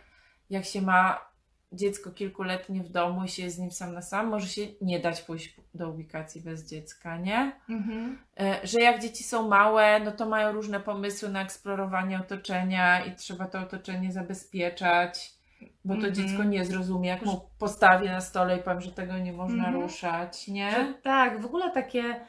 [0.49, 1.27] jak się ma
[1.71, 4.99] dziecko kilkuletnie w domu i się jest z nim sam na sam, może się nie
[4.99, 7.51] dać pójść do ubikacji bez dziecka, nie?
[7.69, 8.17] Mhm.
[8.39, 13.15] E, że jak dzieci są małe, no to mają różne pomysły na eksplorowanie otoczenia i
[13.15, 15.36] trzeba to otoczenie zabezpieczać,
[15.85, 16.13] bo to Mhm.
[16.15, 19.75] dziecko nie zrozumie, jak mu postawię na stole i powiem, że tego nie można Mhm.
[19.83, 20.71] ruszać, nie?
[20.71, 22.25] Że tak, w ogóle takie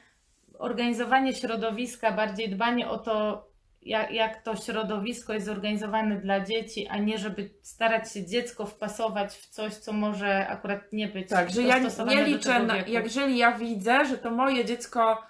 [0.59, 3.49] organizowanie środowiska, bardziej dbanie o to,
[3.83, 9.35] jak, jak to środowisko jest zorganizowane dla dzieci, a nie żeby starać się dziecko wpasować
[9.35, 13.39] w coś, co może akurat nie być Tak, że ja nie liczę, na, jak jeżeli
[13.39, 15.23] ja widzę, że to moje dziecko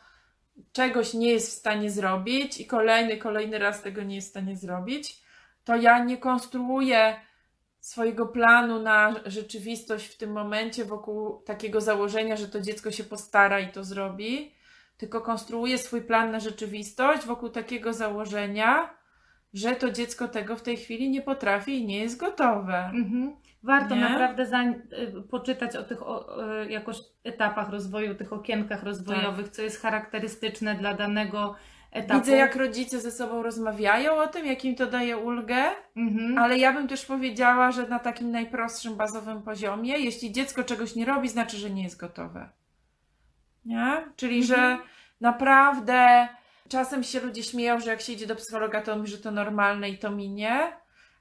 [0.72, 4.56] czegoś nie jest w stanie zrobić i kolejny, kolejny raz tego nie jest w stanie
[4.56, 5.22] zrobić,
[5.64, 7.16] to ja nie konstruuję
[7.88, 13.60] swojego planu na rzeczywistość w tym momencie wokół takiego założenia, że to dziecko się postara
[13.60, 14.52] i to zrobi,
[14.96, 18.90] tylko konstruuję swój plan na rzeczywistość wokół takiego założenia,
[19.54, 22.90] że to dziecko tego w tej chwili nie potrafi i nie jest gotowe.
[22.94, 23.36] Mhm.
[23.62, 24.00] Warto Nie?
[24.00, 29.62] naprawdę za, y, poczytać o tych o, y, jakoś etapach rozwoju, tych okienkach rozwojowych, co
[29.62, 31.54] jest charakterystyczne dla danego
[31.90, 32.20] etapu.
[32.20, 35.64] Widzę, jak rodzice ze sobą rozmawiają o tym, jak im to daje ulgę,
[35.96, 36.38] Mhm.
[36.38, 41.04] ale ja bym też powiedziała, że na takim najprostszym, bazowym poziomie, jeśli dziecko czegoś nie
[41.04, 42.48] robi, znaczy, że nie jest gotowe.
[43.64, 44.04] Nie?
[44.16, 44.46] Czyli, Mhm.
[44.60, 44.78] że
[45.20, 46.28] naprawdę
[46.68, 49.90] czasem się ludzie śmieją, że jak się idzie do psychologa, to mówi, że to normalne
[49.90, 50.72] i to minie,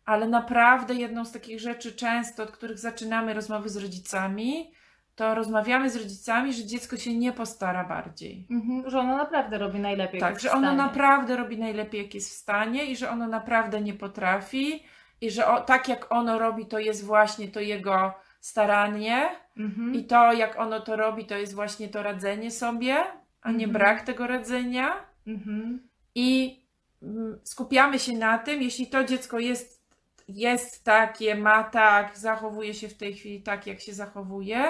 [0.06, 4.72] ale naprawdę jedną z takich rzeczy często, od których zaczynamy rozmowy z rodzicami,
[5.18, 8.48] to rozmawiamy z rodzicami, że dziecko się nie postara bardziej.
[8.52, 8.90] Mhm.
[8.90, 10.20] Że ono naprawdę robi najlepiej.
[10.20, 13.94] Tak, że ono naprawdę robi najlepiej, jak jest w stanie i że ono naprawdę nie
[13.94, 14.84] potrafi
[15.22, 19.96] i że o, tak jak ono robi, to jest właśnie to jego staranie Mhm.
[19.96, 22.96] i to jak ono to robi, to jest właśnie to radzenie sobie,
[23.42, 23.72] a nie Mhm.
[23.72, 24.94] brak tego radzenia
[25.28, 25.88] Mhm.
[26.16, 26.62] i
[27.04, 29.84] mm, skupiamy się na tym, jeśli to dziecko jest,
[30.28, 34.64] jest takie, ma tak, zachowuje się w tej chwili tak, jak się zachowuje,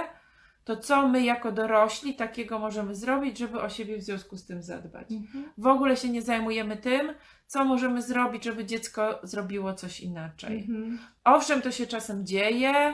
[0.68, 4.64] to co my jako dorośli takiego możemy zrobić, żeby o siebie w związku z tym
[4.64, 5.12] zadbać.
[5.12, 5.52] Mhm.
[5.58, 7.14] W ogóle się nie zajmujemy tym,
[7.46, 10.58] co możemy zrobić, żeby dziecko zrobiło coś inaczej.
[10.58, 11.00] Mhm.
[11.24, 12.94] Owszem, to się czasem dzieje,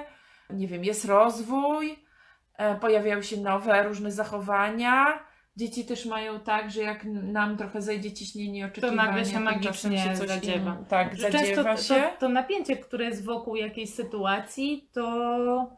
[0.49, 1.99] nie wiem, jest rozwój,
[2.57, 5.19] e, pojawiają się nowe różne zachowania.
[5.57, 10.13] Dzieci też mają tak, że jak nam trochę zajdzie ciśnienie oczekiwania, nagle się magicznie się
[10.13, 10.77] coś zadziewa.
[10.79, 10.85] In...
[10.85, 12.01] Tak, Że zadziewa często się.
[12.01, 15.77] to, to napięcie, które jest wokół jakiejś sytuacji, to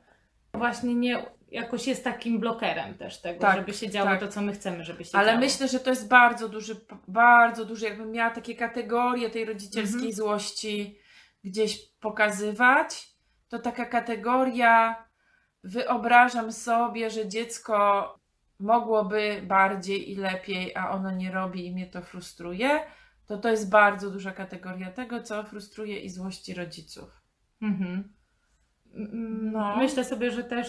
[0.54, 4.20] właśnie nie jakoś jest takim blokerem też tego, Tak, żeby się działo tak.
[4.20, 5.40] to, co my chcemy, żeby się Ale działo.
[5.40, 6.76] myślę, że to jest bardzo duży,
[7.08, 10.14] bardzo duży, jakbym miała takie kategorie tej rodzicielskiej Mhm.
[10.14, 10.98] złości
[11.44, 13.08] gdzieś pokazywać,
[13.50, 15.06] to taka kategoria
[15.64, 18.10] wyobrażam sobie, że dziecko
[18.60, 22.80] mogłoby bardziej i lepiej, a ono nie robi i mnie to frustruje,
[23.26, 27.22] to to jest bardzo duża kategoria tego, co frustruje i złości rodziców.
[27.62, 28.14] Mhm.
[29.52, 29.78] No.
[29.78, 30.68] Myślę sobie, że też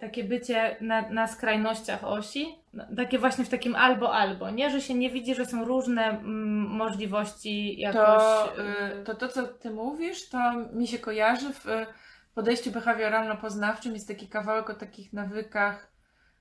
[0.00, 4.70] takie bycie na, na skrajnościach osi, no, takie właśnie w takim albo-albo, nie?
[4.70, 8.22] Że się nie widzi, że są różne mm, możliwości jakoś...
[8.22, 11.86] To, y, y, to to, co ty mówisz, to mi się kojarzy w y,
[12.34, 13.92] podejściu behawioralno-poznawczym.
[13.92, 15.92] Jest taki kawałek o takich nawykach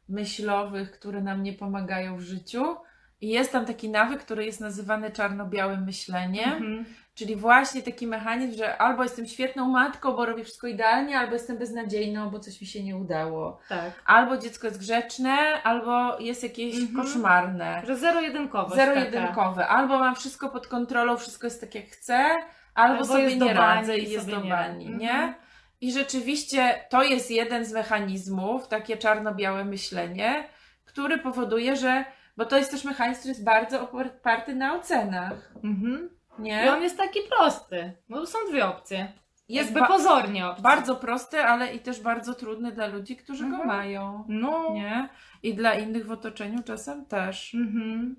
[0.10, 2.76] myślowych, które nam nie pomagają w życiu.
[3.22, 6.50] I jest tam taki nawyk, który jest nazywany czarno-białym myśleniem.
[6.50, 6.86] mhm.
[7.16, 11.58] Czyli właśnie taki mechanizm, że albo jestem świetną matką, bo robię wszystko idealnie, albo jestem
[11.58, 13.60] beznadziejną, bo coś mi się nie udało.
[13.70, 13.92] Tak.
[14.06, 16.96] Albo dziecko jest grzeczne, albo jest jakieś Mhm.
[17.06, 17.82] koszmarne.
[17.88, 19.06] Że zero-jedynkowość Zero taka.
[19.06, 19.68] jedynkowe.
[19.68, 22.26] Albo mam wszystko pod kontrolą, wszystko jest tak jak chcę,
[22.74, 25.12] albo, Albo sobie jest nie radzę i jest do nie bani, nie?
[25.12, 25.34] Mhm.
[25.82, 30.44] I rzeczywiście to jest jeden z mechanizmów, takie czarno-białe myślenie,
[30.86, 32.06] który powoduje, że,
[32.38, 36.10] bo to jest też mechanizm, który jest bardzo oparty na ocenach, Mhm.
[36.40, 36.74] I nie?
[36.74, 39.14] on jest taki prosty, bo są dwie opcje.
[39.50, 40.64] Jest ba- pozornie opcje.
[40.64, 43.68] bardzo prosty, ale i też bardzo trudny dla ludzi, którzy go Mhm.
[43.68, 44.74] mają, No.
[44.74, 45.10] nie?
[45.44, 47.54] I dla innych w otoczeniu czasem też.
[47.56, 48.16] Mhm.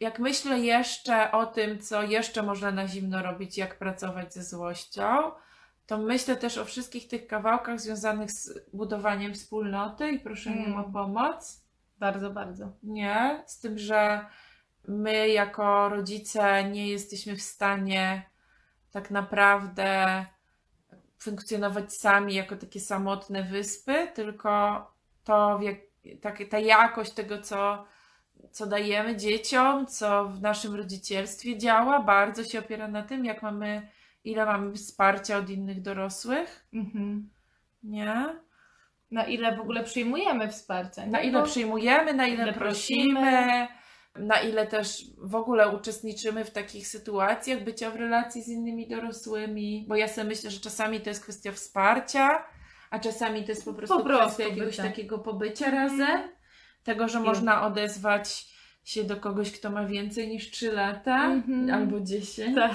[0.00, 5.30] Jak myślę jeszcze o tym, co jeszcze można na zimno robić, jak pracować ze złością,
[5.86, 10.78] to myślę też o wszystkich tych kawałkach związanych z budowaniem wspólnoty i proszeniem Mm.
[10.80, 11.64] o pomoc.
[11.98, 12.72] Bardzo, bardzo.
[12.82, 14.26] Nie, z tym, że
[14.88, 18.22] my jako rodzice nie jesteśmy w stanie
[18.92, 20.24] tak naprawdę
[21.18, 24.50] funkcjonować sami jako takie samotne wyspy, tylko
[25.24, 25.60] to
[26.20, 27.84] tak, ta jakość tego, co,
[28.50, 33.88] co dajemy dzieciom, co w naszym rodzicielstwie działa, bardzo się opiera na tym, jak mamy,
[34.24, 37.30] ile mamy wsparcia od innych dorosłych, Mhm.
[37.82, 38.26] nie?
[39.10, 41.06] Na ile w ogóle przyjmujemy wsparcie?
[41.06, 43.68] Na ile Bo- przyjmujemy, na ile, ile prosimy, prosimy.
[44.18, 49.84] Na ile też w ogóle uczestniczymy w takich sytuacjach bycia w relacji z innymi dorosłymi,
[49.88, 52.44] bo ja sobie myślę, że czasami to jest kwestia wsparcia,
[52.90, 54.82] a czasami to jest po prostu, Po prostu kwestia jakiegoś bycia.
[54.82, 55.82] takiego pobycia Mhm.
[56.00, 56.28] razem,
[56.84, 61.70] tego, że można odezwać się do kogoś, kto ma więcej niż 3 lata Mhm.
[61.74, 62.54] albo 10.
[62.56, 62.72] Tak.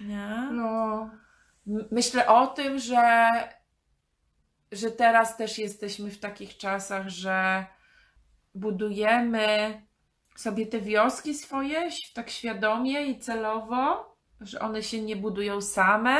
[0.00, 0.48] Nie?
[0.52, 1.10] No.
[1.90, 3.28] Myślę o tym, że,
[4.72, 7.66] że teraz też jesteśmy w takich czasach, że
[8.54, 9.82] budujemy
[10.40, 16.16] sobie te wioski swoje tak świadomie i celowo, że one się nie budują same,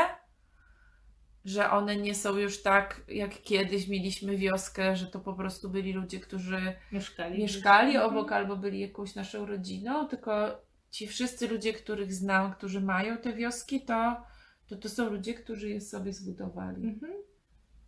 [1.44, 5.92] że one nie są już tak, jak kiedyś mieliśmy wioskę, że to po prostu byli
[5.92, 7.38] ludzie, którzy Mieszkali.
[7.38, 13.16] mieszkali obok albo byli jakąś naszą rodziną, tylko ci wszyscy ludzie, których znam, którzy mają
[13.16, 14.16] te wioski, to
[14.70, 16.88] to, to są ludzie, którzy je sobie zbudowali.
[16.88, 17.12] Mhm.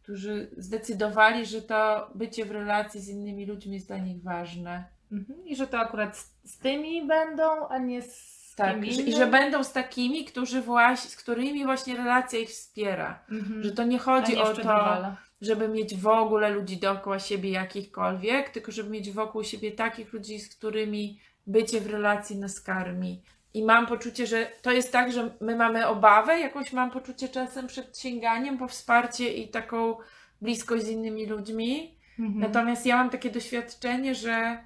[0.03, 4.85] Którzy zdecydowali, że to bycie w relacji z innymi ludźmi jest dla nich ważne.
[5.13, 5.47] Mhm.
[5.47, 9.27] I że to akurat z, z tymi będą, a nie z Tak, że, i że
[9.27, 13.25] będą z takimi, którzy właśnie, z którymi właśnie relacja ich wspiera.
[13.31, 13.63] Mhm.
[13.63, 18.73] Że to nie chodzi o to, żeby mieć w ogóle ludzi dookoła siebie jakichkolwiek, tylko
[18.73, 23.23] żeby mieć wokół siebie takich ludzi, z którymi bycie w relacji nas karmi.
[23.55, 27.67] I mam poczucie, że to jest tak, że my mamy obawę, jakąś mam poczucie czasem
[27.67, 29.97] przed sięganiem po wsparcie i taką
[30.43, 31.99] bliskość z innymi ludźmi.
[32.19, 32.41] Mhm.
[32.41, 34.65] Natomiast ja mam takie doświadczenie, że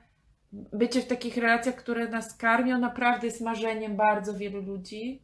[0.72, 5.22] bycie w takich relacjach, które nas karmią, naprawdę jest marzeniem bardzo wielu ludzi.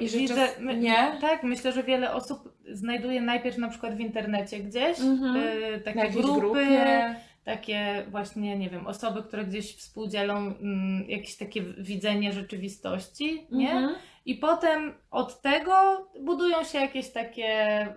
[0.00, 1.18] I że Widzę, my, nie?
[1.20, 5.36] Tak, myślę, że wiele osób znajduje najpierw na przykład w internecie gdzieś Mhm.
[5.74, 7.14] y, takie grupy, grupie.
[7.44, 13.70] takie właśnie, nie wiem, osoby, które gdzieś współdzielą mm, jakieś takie widzenie rzeczywistości, nie?
[13.72, 13.94] Mhm.
[14.26, 15.72] I potem od tego
[16.20, 17.48] budują się jakieś takie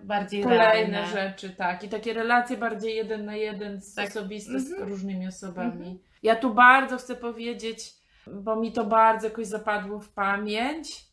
[0.04, 1.06] bardziej Kolejne realne.
[1.08, 1.84] rzeczy, tak.
[1.84, 4.08] I takie relacje bardziej jeden na jeden, z Tak.
[4.10, 4.90] osobiste z Mhm.
[4.90, 6.00] różnymi osobami.
[6.26, 7.94] Ja tu bardzo chcę powiedzieć,
[8.28, 11.06] bo mi to bardzo jakoś zapadło w pamięć,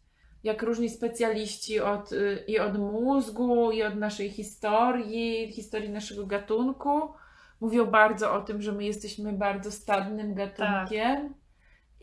[0.45, 7.13] jak różni specjaliści od, y, i od mózgu, i od naszej historii, historii naszego gatunku,
[7.61, 11.35] mówią bardzo o tym, że my jesteśmy bardzo stadnym gatunkiem.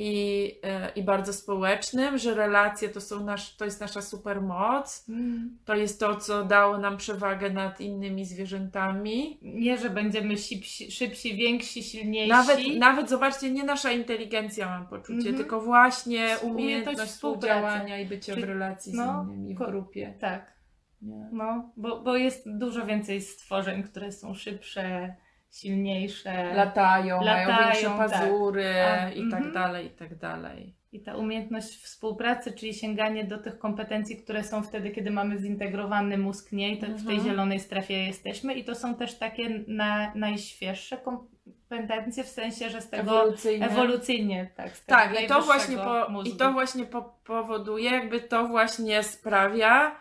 [0.01, 5.57] I, y, I bardzo społecznym, że relacje to, są nasz, to jest nasza supermoc, Mm.
[5.65, 9.39] to jest to, co dało nam przewagę nad innymi zwierzętami.
[9.41, 12.29] Nie, że będziemy szybsi, szybsi więksi, silniejsi.
[12.29, 15.35] Nawet, nawet zobaczcie, nie nasza inteligencja mam poczucie, Mhm.
[15.35, 20.13] tylko właśnie Umiejętność współdziałania i bycia Czy- w relacji z no, innymi w grupie.
[20.19, 20.53] Tak.
[21.01, 21.29] Nie?
[21.31, 25.15] No, bo, bo jest dużo więcej stworzeń, które są szybsze,
[25.51, 26.53] silniejsze.
[26.53, 27.97] Latają, mają Latają, większe tak.
[27.97, 29.51] pazury A, i tak mhm.
[29.53, 30.75] dalej, i tak dalej.
[30.91, 36.17] I ta umiejętność współpracy, czyli sięganie do tych kompetencji, które są wtedy, kiedy mamy zintegrowany
[36.17, 36.71] mózg, nie?
[36.73, 37.23] I to w tej Mhm.
[37.23, 38.53] zielonej strefie jesteśmy.
[38.53, 43.65] I to są też takie na, najświeższe kompetencje, w sensie, że z tego Ewolucyjnie.
[43.65, 44.77] ewolucyjnie, tak.
[44.77, 49.95] Z Tak, i to właśnie, po, i to właśnie po, powoduje, jakby to właśnie sprawia,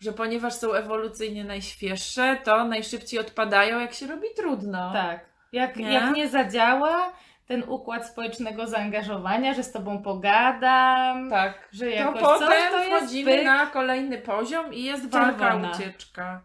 [0.00, 4.92] że ponieważ są ewolucyjnie najświeższe, to najszybciej odpadają, jak się robi trudno.
[4.92, 5.20] Tak.
[5.52, 5.92] Jak Nie?
[5.92, 7.12] jak nie zadziała
[7.46, 11.68] ten układ społecznego zaangażowania, że z tobą pogadam, Tak.
[11.72, 13.44] że To jakoś potem coś, to wchodzimy pyk.
[13.44, 15.70] na kolejny poziom i jest walka, Czerwona.
[15.70, 16.40] ucieczka.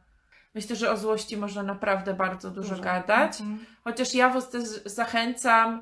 [0.55, 2.83] Myślę, że o złości można naprawdę bardzo dużo, Dużo.
[2.83, 3.41] gadać.
[3.41, 3.65] Mhm.
[3.83, 5.81] Chociaż ja Was też zachęcam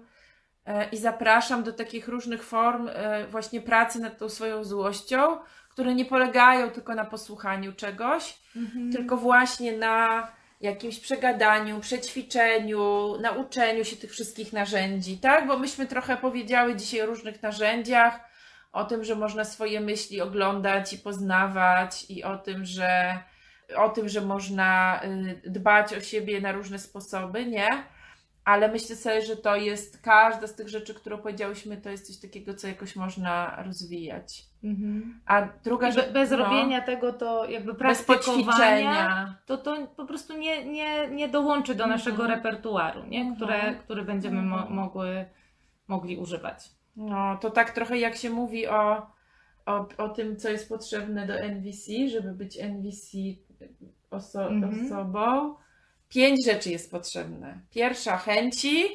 [0.66, 5.38] e, i zapraszam do takich różnych form e, właśnie pracy nad tą swoją złością,
[5.82, 8.92] które nie polegają tylko na posłuchaniu czegoś, Mhm.
[8.92, 10.28] tylko właśnie na
[10.62, 15.48] jakimś przegadaniu, przećwiczeniu, nauczeniu się tych wszystkich narzędzi, tak?
[15.48, 18.20] Bo myśmy trochę powiedziały dzisiaj o różnych narzędziach,
[18.72, 23.20] o tym, że można swoje myśli oglądać i poznawać, i o tym, że
[23.76, 25.02] o tym, że można
[25.46, 27.70] y, dbać o siebie na różne sposoby, nie?
[28.46, 32.18] Ale myślę sobie, że to jest każda z tych rzeczy, które powiedziałyśmy, to jest coś
[32.18, 34.44] takiego, co jakoś można rozwijać.
[34.64, 35.22] Mhm.
[35.26, 36.12] A druga I be, rzecz.
[36.14, 41.76] bez no, robienia tego, to jakby praktykowania, to to po prostu nie, nie, nie dołączy
[41.76, 42.32] do naszego Mhm.
[42.40, 43.20] repertuaru, nie?
[43.22, 43.36] Mhm.
[43.36, 45.26] Które, które będziemy mo- mogły,
[45.88, 46.70] mogli używać.
[46.96, 49.08] No, to tak trochę jak się mówi o,
[49.66, 53.18] o, o tym, co jest potrzebne do NVC, żeby być NVC
[54.12, 55.56] oso- osobą.
[56.14, 57.60] Pięć rzeczy jest potrzebne.
[57.70, 58.86] Pierwsza chęci,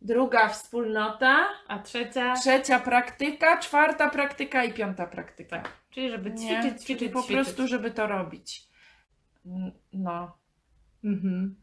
[0.00, 5.62] druga wspólnota, A trzecia, trzecia praktyka, czwarta praktyka i piąta praktyka.
[5.90, 6.36] czyli żeby Nie?
[6.36, 7.36] ćwiczyć, Czyli ćwiczyć, po ćwiczyć.
[7.44, 8.68] prostu, żeby to robić.
[9.92, 10.36] No.
[11.04, 11.56] Mhm.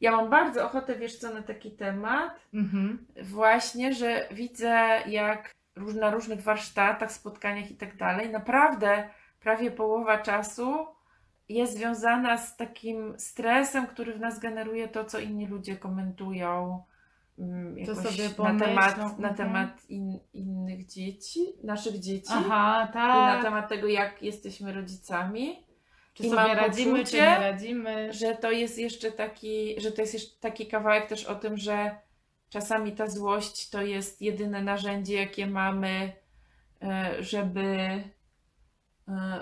[0.00, 3.06] Ja mam bardzo ochotę, wiesz co, na taki temat, Mhm.
[3.22, 9.08] właśnie, że widzę jak na różnych warsztatach, spotkaniach i tak dalej, naprawdę
[9.40, 10.86] prawie połowa czasu
[11.50, 16.82] jest związana z takim stresem, który w nas generuje to, co inni ludzie komentują.
[17.38, 19.34] mm, sobie na temat, na mhm.
[19.34, 23.42] temat in, innych dzieci, naszych dzieci Aha, i na tak.
[23.42, 25.66] temat tego, jak jesteśmy rodzicami.
[26.14, 28.12] Czy i sobie radzimy, czy poczucie, nie radzimy.
[28.12, 31.96] że to jest jeszcze taki, że to jest jeszcze taki kawałek też o tym, że
[32.48, 36.12] czasami ta złość to jest jedyne narzędzie, jakie mamy,
[36.82, 37.64] e, żeby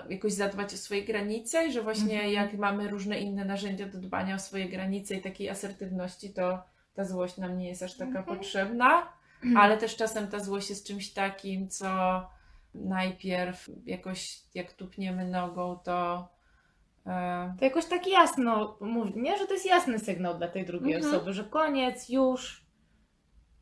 [0.09, 2.31] jakoś zadbać o swoje granice i że właśnie Mhm.
[2.33, 7.05] jak mamy różne inne narzędzia do dbania o swoje granice i takiej asertywności, to ta
[7.05, 8.37] złość nam nie jest aż taka Mhm.
[8.37, 9.07] potrzebna,
[9.57, 11.87] ale też czasem ta złość jest czymś takim, co
[12.75, 16.27] najpierw jakoś jak tupniemy nogą, to
[17.07, 19.37] e, To jakoś tak jasno mówi, nie?
[19.37, 21.15] Że to jest jasny sygnał dla tej drugiej Mhm.
[21.15, 22.65] osoby, że koniec, już.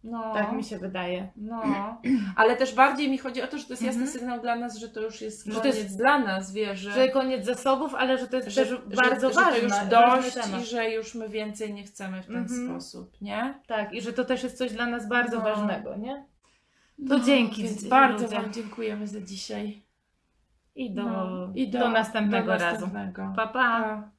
[0.04, 1.30] No, Tak mi się wydaje.
[1.36, 1.62] No,
[2.36, 4.20] ale też bardziej mi chodzi o to, że to jest jasny Mhm.
[4.20, 6.92] sygnał dla nas, że to już jest Że koniec to jest- dla nas, wiesz, że,
[6.92, 9.60] Że koniec zasobów, ale że to jest że, też że, bardzo że ważne.
[9.90, 12.70] to już dość i że już my więcej nie chcemy w ten Mhm.
[12.70, 13.60] sposób, nie?
[13.68, 15.44] Tak, i że to też jest coś dla nas bardzo No.
[15.44, 16.26] ważnego, nie?
[17.10, 18.28] To dzięki, Więc dz- bardzo.
[18.28, 19.82] Wam dziękujemy za dzisiaj.
[20.76, 22.66] I do, No, i do, następnego do razu.
[22.66, 23.34] następnego.
[23.36, 23.54] Pa, pa.
[23.54, 24.10] Pa.